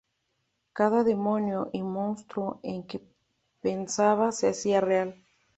Cada 0.73 1.03
demonio 1.03 1.69
y 1.73 1.83
monstruo 1.83 2.59
en 2.63 2.81
que 2.87 3.03
pensaba 3.61 4.31
se 4.31 4.49
hacía 4.49 4.81
real. 4.81 5.23